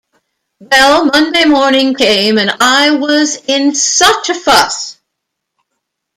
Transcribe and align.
Well, 0.59 1.05
Monday 1.05 1.45
morning 1.45 1.93
came, 1.93 2.39
and 2.39 2.49
I 2.59 2.95
was 2.95 3.35
in 3.45 3.75
such 3.75 4.29
a 4.29 4.33
fuss! 4.33 4.97